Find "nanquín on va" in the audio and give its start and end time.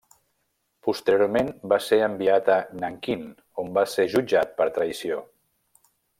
2.85-3.85